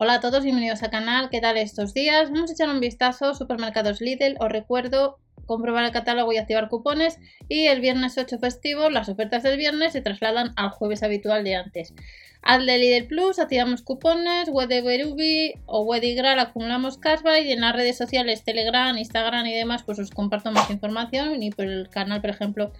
[0.00, 1.28] Hola a todos, bienvenidos al canal.
[1.28, 2.30] ¿Qué tal estos días?
[2.30, 3.34] Vamos a echar un vistazo.
[3.34, 4.36] Supermercados Lidl.
[4.38, 7.18] Os recuerdo comprobar el catálogo y activar cupones.
[7.48, 11.56] Y el viernes 8 festivo, las ofertas del viernes se trasladan al jueves habitual de
[11.56, 11.94] antes.
[12.42, 17.62] Al de Lidl Plus activamos cupones, web de Berubi o Wedigral acumulamos cashback y en
[17.62, 21.88] las redes sociales Telegram, Instagram y demás pues os comparto más información y por el
[21.90, 22.72] canal por ejemplo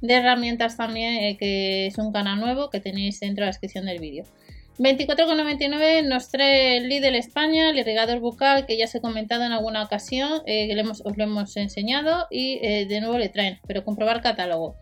[0.00, 3.84] de herramientas también eh, que es un canal nuevo que tenéis dentro de la descripción
[3.84, 4.24] del vídeo.
[4.78, 9.82] 24,99 nos trae Lidl España, el irrigador bucal que ya os he comentado en alguna
[9.82, 14.22] ocasión, eh, que os lo hemos enseñado y eh, de nuevo le traen, pero comprobar
[14.22, 14.76] catálogo.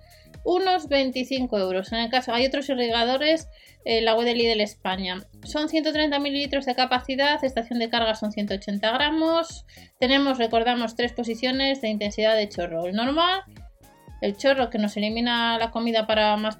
[0.44, 1.92] Unos 25 euros.
[1.92, 3.48] En el caso, hay otros irrigadores,
[3.84, 5.22] eh, la web de Lidl España.
[5.44, 9.66] Son 130 mililitros de capacidad, estación de carga son 180 gramos.
[9.98, 12.86] Tenemos, recordamos, tres posiciones de intensidad de chorro.
[12.86, 13.42] El normal,
[14.20, 16.58] el chorro que nos elimina la comida para más,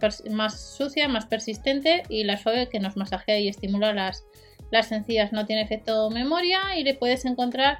[0.76, 4.24] sucia, más persistente y la suave que nos masajea y estimula las,
[4.70, 5.32] las sencillas.
[5.32, 7.78] No tiene efecto memoria y le puedes encontrar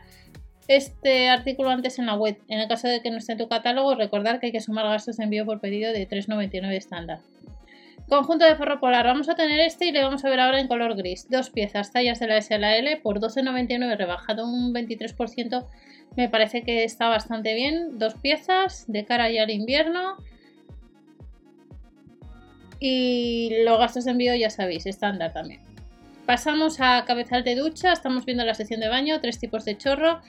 [0.69, 2.39] este artículo antes en la web.
[2.49, 4.87] En el caso de que no esté en tu catálogo, recordar que hay que sumar
[4.87, 7.21] gastos de envío por pedido de 3,99 estándar.
[8.09, 9.07] Conjunto de forro polar.
[9.07, 11.29] Vamos a tener este y le vamos a ver ahora en color gris.
[11.31, 15.65] Dos piezas, tallas de la S a la L por 12,99 rebajado un 23%
[16.17, 17.99] me parece que está bastante bien.
[17.99, 20.17] Dos piezas de cara ya al invierno.
[22.79, 25.61] Y los gastos de envío ya sabéis, estándar también.
[26.27, 27.93] Pasamos a cabezal de ducha.
[27.93, 29.21] Estamos viendo la sección de baño.
[29.21, 30.21] Tres tipos de chorro.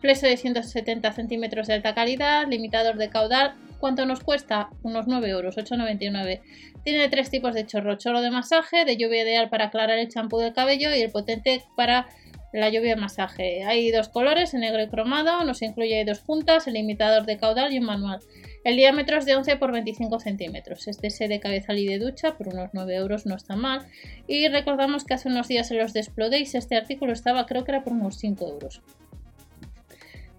[0.00, 2.46] Fleso de 170 centímetros de alta calidad.
[2.48, 3.54] Limitador de caudal.
[3.78, 4.70] ¿Cuánto nos cuesta?
[4.82, 6.40] Unos 9 euros, 8,99.
[6.82, 7.96] Tiene tres tipos de chorro.
[7.96, 11.62] Chorro de masaje, de lluvia ideal para aclarar el champú del cabello y el potente
[11.76, 12.08] para
[12.52, 13.64] la lluvia de masaje.
[13.64, 17.72] Hay dos colores, el negro y cromado, nos incluye dos puntas, el limitador de caudal
[17.72, 18.20] y un manual.
[18.64, 20.88] El diámetro es de 11 por 25 centímetros.
[20.88, 23.86] Este es de cabezal y de ducha, por unos 9 euros no está mal.
[24.26, 27.84] Y recordamos que hace unos días en los Desplodays este artículo estaba, creo que era
[27.84, 28.82] por unos 5 euros.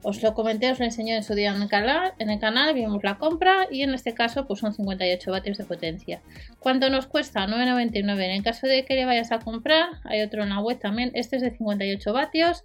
[0.01, 2.73] Os lo comenté, os lo enseñé en su día en el canal, en el canal
[2.73, 6.21] vimos la compra y en este caso pues son 58 vatios de potencia.
[6.59, 7.45] ¿Cuánto nos cuesta?
[7.47, 8.23] 9,99.
[8.23, 11.11] En el caso de que le vayas a comprar, hay otro en la web también,
[11.15, 12.63] este es de 58 vatios.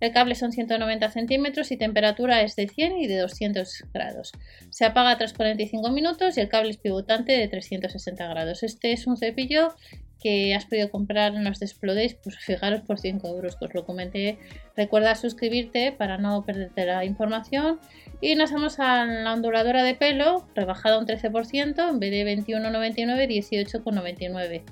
[0.00, 4.30] El cable son 190 centímetros y temperatura es de 100 y de 200 grados.
[4.70, 8.62] Se apaga tras 45 minutos y el cable es pivotante de 360 grados.
[8.62, 9.74] Este es un cepillo
[10.20, 14.38] que has podido comprar en los Desplodays, pues fijaros por 5 euros os lo comenté.
[14.76, 17.78] Recuerda suscribirte para no perderte la información.
[18.20, 23.28] Y nos vamos a la onduladora de pelo, rebajada un 13%, en vez de 21,99,
[23.28, 24.62] 18,99.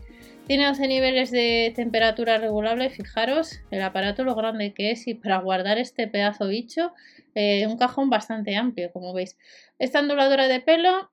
[0.47, 5.39] Tiene 11 niveles de temperatura regulable, fijaros el aparato lo grande que es y para
[5.39, 6.93] guardar este pedazo bicho,
[7.35, 9.37] eh, un cajón bastante amplio, como veis.
[9.81, 11.11] Esta onduladora de pelo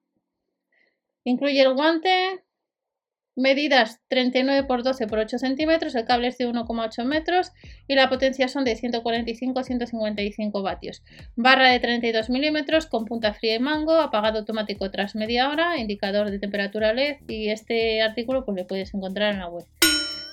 [1.24, 2.44] incluye el guante,
[3.36, 7.52] Medidas 39 x 12 x 8 centímetros, el cable es de 1,8 metros
[7.88, 11.02] y la potencia son de 145 a 155 vatios.
[11.36, 16.30] Barra de 32 milímetros con punta fría y mango, apagado automático tras media hora, indicador
[16.30, 19.66] de temperatura LED y este artículo pues le puedes encontrar en la web.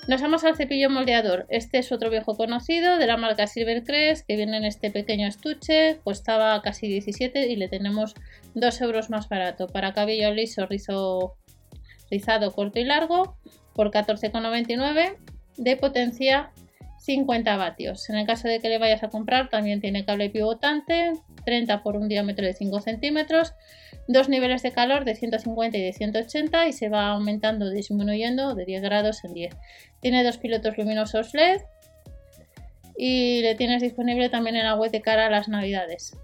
[0.07, 1.45] Nos vamos al cepillo moldeador.
[1.49, 5.99] Este es otro viejo conocido de la marca Silvercrest que viene en este pequeño estuche.
[6.03, 8.15] Costaba casi 17 y le tenemos
[8.55, 9.67] 2 euros más barato.
[9.67, 11.37] Para cabello liso, rizo
[12.11, 13.37] rizado corto y largo
[13.73, 15.17] por 14,99
[15.57, 16.51] de potencia
[16.99, 18.09] 50 vatios.
[18.09, 21.13] En el caso de que le vayas a comprar también tiene cable pivotante
[21.45, 23.53] 30 por un diámetro de 5 centímetros,
[24.07, 28.65] dos niveles de calor de 150 y de 180 y se va aumentando disminuyendo de
[28.65, 29.55] 10 grados en 10.
[30.01, 31.61] Tiene dos pilotos luminosos LED
[32.95, 36.15] y le tienes disponible también en la web de cara a las navidades.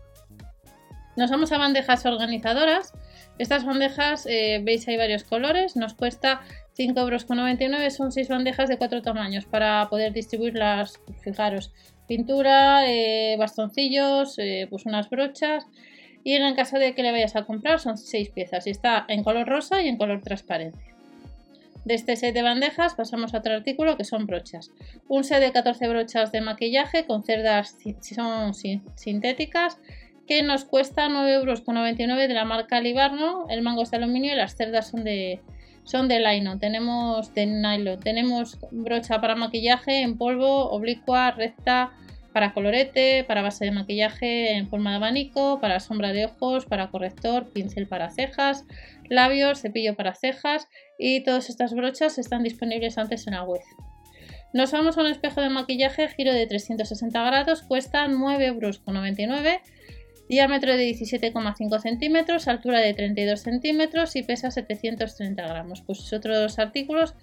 [1.17, 2.93] Nos vamos a bandejas organizadoras.
[3.39, 5.75] Estas bandejas, eh, veis, hay varios colores.
[5.75, 6.41] Nos cuesta
[6.77, 7.93] 5,99 euros.
[7.95, 11.01] Son 6 bandejas de 4 tamaños para poder distribuirlas.
[11.23, 11.73] Fijaros,
[12.07, 15.65] pintura, eh, bastoncillos, eh, pues unas brochas.
[16.23, 18.67] Y en el caso de que le vayas a comprar, son 6 piezas.
[18.67, 20.77] Y está en color rosa y en color transparente.
[21.83, 24.71] De este set de bandejas pasamos a otro artículo que son brochas.
[25.07, 29.79] Un set de 14 brochas de maquillaje con cerdas si son sintéticas
[30.27, 33.45] que nos cuesta 9,99 euros de la marca Libarno.
[33.49, 35.41] El mango es de aluminio y las cerdas son de,
[35.83, 36.59] son de nylon.
[36.59, 37.99] Tenemos de nylon.
[37.99, 41.93] Tenemos brocha para maquillaje en polvo, oblicua, recta,
[42.33, 46.91] para colorete, para base de maquillaje en forma de abanico, para sombra de ojos, para
[46.91, 48.65] corrector, pincel para cejas,
[49.09, 50.67] labios, cepillo para cejas
[50.99, 53.61] y todas estas brochas están disponibles antes en la web.
[54.53, 58.81] Nos vamos a un espejo de maquillaje giro de 360 grados, cuesta 9,99 euros
[60.29, 65.81] diámetro de 17,5 centímetros, altura de 32 centímetros y pesa 730 gramos.
[65.81, 67.13] Pues otros artículos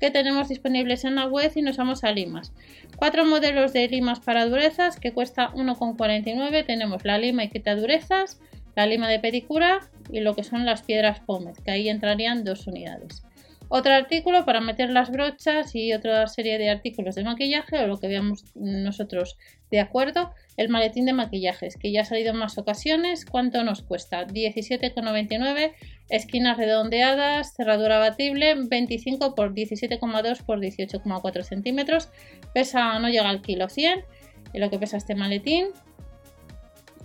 [0.00, 2.52] que tenemos disponibles en la web y nos vamos a limas.
[2.96, 6.64] Cuatro modelos de limas para durezas que cuesta 1,49.
[6.64, 8.40] Tenemos la lima y quita durezas,
[8.76, 12.66] la lima de pedicura y lo que son las piedras pómez, que ahí entrarían dos
[12.66, 13.23] unidades.
[13.68, 17.98] Otro artículo para meter las brochas y otra serie de artículos de maquillaje o lo
[17.98, 19.36] que veamos nosotros
[19.70, 20.32] de acuerdo.
[20.56, 23.24] El maletín de maquillajes que ya ha salido en más ocasiones.
[23.24, 24.26] ¿Cuánto nos cuesta?
[24.26, 25.72] 17,99.
[26.08, 32.10] Esquinas redondeadas, cerradura batible, 25 por 17,2 por 18,4 centímetros.
[32.52, 34.04] Pesa, no llega al kilo 100.
[34.52, 35.68] Y lo que pesa este maletín.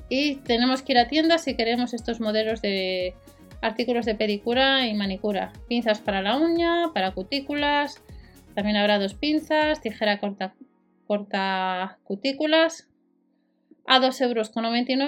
[0.10, 3.16] Y tenemos que ir a tienda si queremos estos modelos de
[3.62, 8.02] artículos de pedicura y manicura, pinzas para la uña, para cutículas,
[8.56, 10.54] también habrá dos pinzas, tijera corta,
[11.08, 12.90] corta cutículas
[13.86, 14.52] a 2,99 euros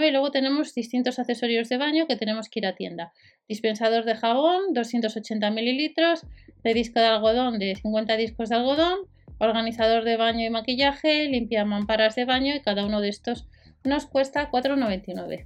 [0.01, 3.13] y luego tenemos distintos accesorios de baño que tenemos que ir a tienda.
[3.47, 6.25] Dispensador de jabón, 280 mililitros,
[6.63, 8.99] de disco de algodón de 50 discos de algodón,
[9.37, 13.47] organizador de baño y maquillaje, limpia mamparas de baño y cada uno de estos
[13.83, 15.45] nos cuesta 4,99.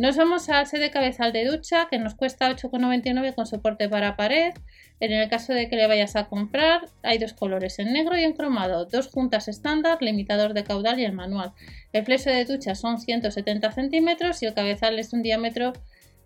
[0.00, 4.16] Nos vamos al set de cabezal de ducha que nos cuesta 8,99 con soporte para
[4.16, 4.54] pared.
[4.98, 8.22] En el caso de que le vayas a comprar, hay dos colores, en negro y
[8.22, 11.52] en cromado, dos juntas estándar, limitador de caudal y el manual.
[11.92, 15.74] El fleso de ducha son 170 centímetros y el cabezal es un diámetro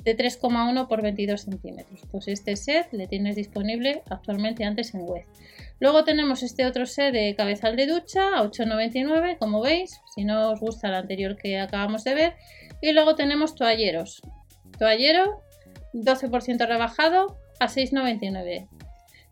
[0.05, 2.00] de 3,1 por 22 centímetros.
[2.12, 5.25] Pues este set le tienes disponible actualmente antes en web.
[5.81, 10.53] Luego tenemos este otro set de cabezal de ducha a 8,99 como veis, si no
[10.53, 12.35] os gusta el anterior que acabamos de ver.
[12.84, 14.20] Y luego tenemos toalleros.
[14.78, 15.42] Toallero
[15.94, 18.69] 12% rebajado a 6,99.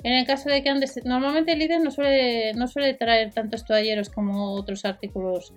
[0.02, 4.08] En el caso de que andes, normalmente Lidl no suele, no suele traer tantos toalleros
[4.08, 5.52] como otros artículos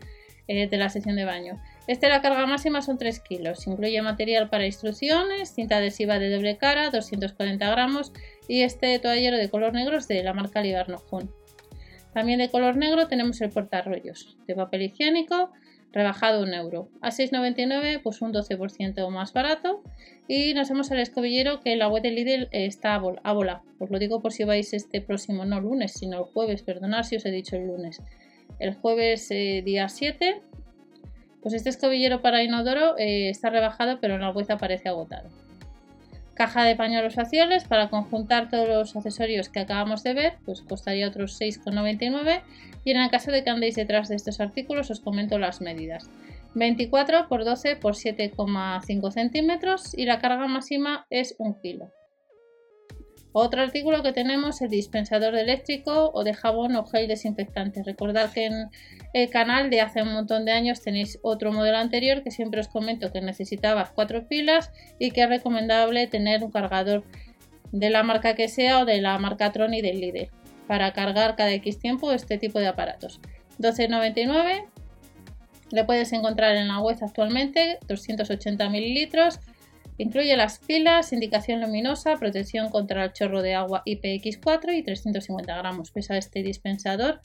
[0.49, 1.57] eh, de la sección de baño.
[1.87, 3.65] Este la carga máxima son 3 kilos.
[3.65, 8.11] Incluye material para instrucciones, cinta adhesiva de doble cara, 240 gramos
[8.49, 11.01] y este toallero de color negro es de la marca Libarno
[12.13, 15.53] También de color negro tenemos el portarrollos de papel higiénico
[15.95, 16.89] rebajado un euro.
[17.01, 19.81] A 6,99 pues un 12% más barato.
[20.27, 23.63] Y nos vemos al escobillero que la web de Lidl está a bola.
[23.79, 27.15] Os lo digo por si vais este próximo, no lunes, sino el jueves, perdonad si
[27.15, 28.01] os he dicho el lunes.
[28.59, 30.41] El jueves eh, día 7,
[31.41, 35.44] pues este escobillero para inodoro eh, está rebajado pero en la web aparece agotado
[36.35, 41.07] caja de pañuelos faciales para conjuntar todos los accesorios que acabamos de ver, pues costaría
[41.07, 42.41] otros 6,99
[42.83, 46.09] y en el caso de que andéis detrás de estos artículos os comento las medidas.
[46.53, 51.91] 24 por 12 por 7,5 centímetros y la carga máxima es 1 kilo.
[53.37, 57.83] Otro artículo que tenemos el dispensador eléctrico o de jabón o gel desinfectante.
[57.83, 58.69] Recordad que en
[59.11, 62.69] el canal de hace un montón de años tenéis otro modelo anterior que siempre os
[62.69, 67.03] comento que necesitaba cuatro pilas y que es recomendable tener un cargador
[67.73, 70.29] de la marca que sea o de la marca Tron y del Lidl
[70.65, 73.19] para cargar cada X tiempo este tipo de aparatos.
[73.59, 74.63] 12,99
[75.71, 79.41] le puedes encontrar en la web actualmente 280 mililitros
[79.97, 85.91] Incluye las pilas, indicación luminosa, protección contra el chorro de agua IPX4 y 350 gramos
[85.91, 87.21] pesa este dispensador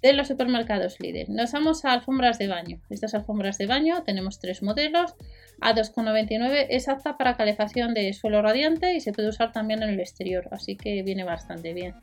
[0.00, 1.34] de los supermercados Lidl.
[1.34, 2.80] Nos vamos a alfombras de baño.
[2.88, 5.14] Estas alfombras de baño tenemos tres modelos.
[5.60, 9.90] A 2,99 es apta para calefacción de suelo radiante y se puede usar también en
[9.90, 11.94] el exterior, así que viene bastante bien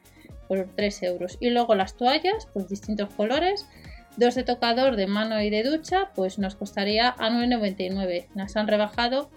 [0.48, 1.38] por 3 euros.
[1.40, 3.66] Y luego las toallas, pues distintos colores.
[4.18, 8.28] Dos de tocador de mano y de ducha, pues nos costaría a 9,99.
[8.34, 9.30] Las han rebajado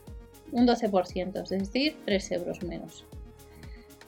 [0.53, 3.05] un 12%, es decir, 3 euros menos.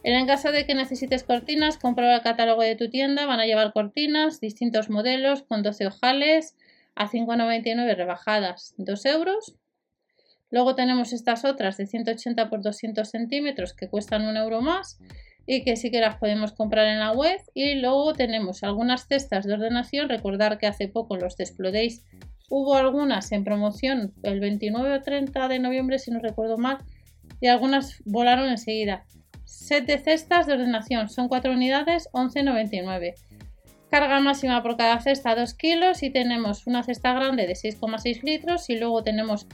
[0.02, 3.72] En caso de que necesites cortinas, compra el catálogo de tu tienda, van a llevar
[3.72, 6.56] cortinas, distintos modelos con 12 ojales
[6.94, 9.56] a 5,99 rebajadas 2 euros.
[10.50, 14.98] Luego tenemos estas otras de 180 por 200 centímetros que cuestan un euro más
[15.46, 17.38] y que sí que las podemos comprar en la web.
[17.54, 20.08] Y luego tenemos algunas cestas de ordenación.
[20.08, 22.04] Recordar que hace poco los Desplodéis
[22.50, 26.78] Hubo algunas en promoción el 29 o 30 de noviembre, si no recuerdo mal,
[27.40, 29.06] y algunas volaron enseguida.
[29.44, 33.14] Set cestas de ordenación, son 4 unidades, 11,99.
[33.88, 38.68] Carga máxima por cada cesta 2 kilos y tenemos una cesta grande de 6,6 litros
[38.68, 39.46] y luego tenemos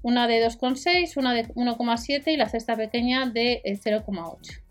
[0.00, 4.50] una de 2,6, una de 1,7 y la cesta pequeña de 0,8.
[4.50, 4.62] Eh,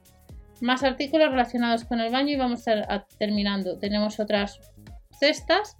[0.62, 3.78] Más artículos relacionados con el baño y vamos a, terminando.
[3.78, 4.60] Tenemos otras
[5.20, 5.78] cestas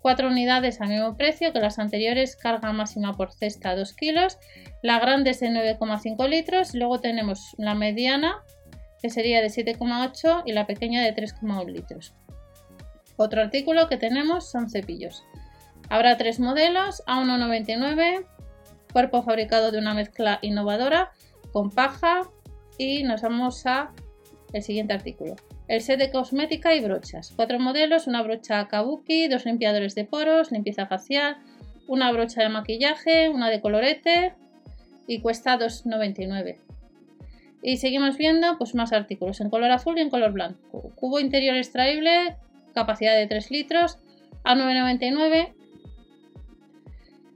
[0.00, 4.38] 4 unidades al mismo precio que las anteriores, carga máxima por cesta 2 kilos.
[4.82, 6.74] La grande es de 9,5 litros.
[6.74, 8.36] Luego tenemos la mediana,
[9.02, 12.14] que sería de 7,8 y la pequeña de 3,1 litros.
[13.16, 15.24] Otro artículo que tenemos son cepillos.
[15.88, 18.26] Habrá tres modelos, A1,99,
[18.92, 21.10] cuerpo fabricado de una mezcla innovadora
[21.52, 22.22] con paja
[22.76, 23.90] y nos vamos a
[24.52, 25.36] el siguiente artículo.
[25.68, 27.32] El set de cosmética y brochas.
[27.36, 31.36] Cuatro modelos, una brocha kabuki, dos limpiadores de poros, limpieza facial,
[31.86, 34.34] una brocha de maquillaje, una de colorete
[35.06, 36.56] y cuesta 2,99.
[37.62, 40.92] Y seguimos viendo pues más artículos en color azul y en color blanco.
[40.94, 42.36] Cubo interior extraíble,
[42.72, 43.98] capacidad de 3 litros,
[44.44, 45.52] a 9,99.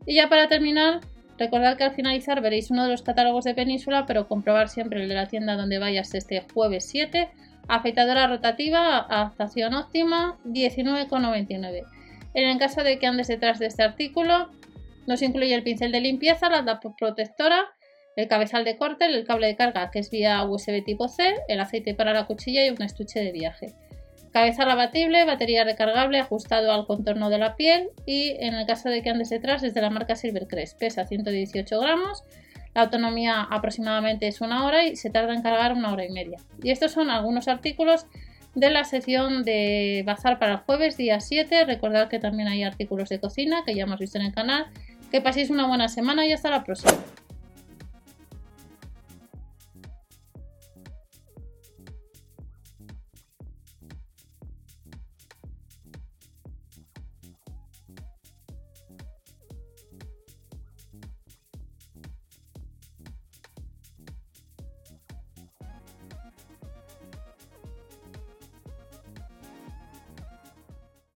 [0.06, 1.00] Y ya para terminar,
[1.38, 5.08] recordad que al finalizar veréis uno de los catálogos de Península, pero comprobar siempre el
[5.08, 7.28] de la tienda donde vayas este jueves 7.
[7.72, 11.86] Afeitadora rotativa, adaptación óptima, 19,99.
[12.34, 14.50] En el caso de que andes detrás de este artículo,
[15.06, 17.64] nos incluye el pincel de limpieza, la tapa protectora,
[18.14, 21.60] el cabezal de corte, el cable de carga que es vía USB tipo C, el
[21.60, 23.72] aceite para la cuchilla y un estuche de viaje.
[24.34, 29.02] Cabezal abatible, batería recargable ajustado al contorno de la piel y en el caso de
[29.02, 32.22] que andes detrás es de la marca Silvercrest, pesa 118 gramos,
[32.74, 36.38] la autonomía aproximadamente es una hora y se tarda en cargar una hora y media.
[36.62, 38.06] Y estos son algunos artículos
[38.54, 41.64] de la sección de bazar para el jueves día 7.
[41.64, 44.66] Recordad que también hay artículos de cocina que ya hemos visto en el canal.
[45.10, 46.92] Que paséis una buena semana y hasta la próxima.